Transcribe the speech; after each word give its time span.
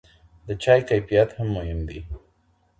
د 0.47 0.49
چای 0.63 0.81
کیفیت 0.89 1.29
هم 1.37 1.47
مهم 1.57 1.79
دی. 1.89 1.99